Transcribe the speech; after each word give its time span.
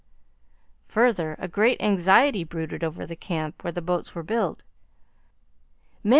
Further, 0.87 1.35
a 1.37 1.47
great 1.47 1.79
anxiety 1.79 2.43
brooded 2.43 2.83
over 2.83 3.05
the 3.05 3.15
camp 3.15 3.63
where 3.63 3.71
the 3.71 3.83
boats 3.83 4.15
were 4.15 4.23
built. 4.23 4.63